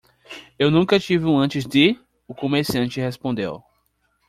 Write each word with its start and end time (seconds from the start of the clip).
"Eu 0.57 0.71
nunca 0.71 0.99
tive 0.99 1.25
um 1.27 1.37
antes 1.37 1.63
de?" 1.63 1.95
o 2.27 2.33
comerciante 2.33 2.99
respondeu. 2.99 3.61